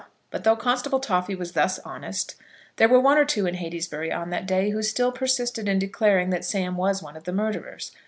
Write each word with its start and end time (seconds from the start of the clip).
But 0.31 0.43
though 0.43 0.55
Constable 0.55 0.99
Toffy 0.99 1.35
was 1.35 1.51
thus 1.51 1.77
honest, 1.77 2.33
there 2.77 2.89
were 2.89 2.99
one 2.99 3.19
or 3.19 3.23
two 3.23 3.45
in 3.45 3.57
Heytesbury 3.57 4.11
on 4.11 4.31
that 4.31 4.47
day 4.47 4.71
who 4.71 4.81
still 4.81 5.11
persisted 5.11 5.69
in 5.69 5.77
declaring 5.77 6.31
that 6.31 6.43
Sam 6.43 6.75
was 6.75 7.03
one 7.03 7.15
of 7.15 7.25
the 7.25 7.31
murderers. 7.31 7.91